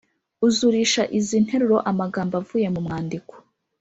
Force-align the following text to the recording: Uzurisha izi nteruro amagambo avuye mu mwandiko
Uzurisha 0.47 1.01
izi 1.17 1.37
nteruro 1.45 1.77
amagambo 1.91 2.33
avuye 2.41 2.67
mu 2.73 2.79
mwandiko 2.85 3.33